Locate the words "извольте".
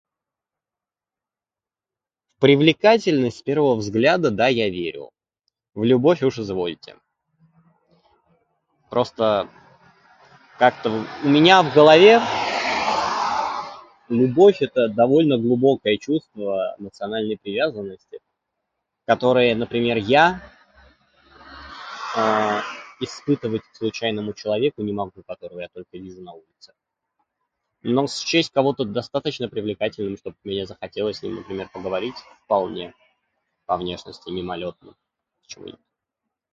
6.39-6.95